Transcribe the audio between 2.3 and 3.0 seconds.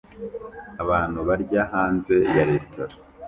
ya resitora